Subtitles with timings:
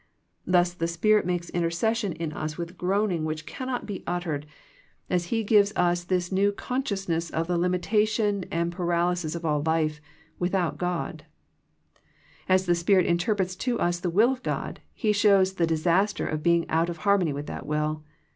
[0.47, 4.11] Thus the Spirit makes intercession in us with groaning which cannot be THE PEEPAEATION FOE
[4.11, 4.45] PEAYEE 59 uttered
[5.13, 10.01] as He gives us this new consciousness of the limitation and paralysis of all life
[10.39, 11.19] without GodJ
[12.49, 16.41] As the Spirit interprets to us the will of God, He shows the disaster of
[16.41, 18.03] being out of harmony with that will.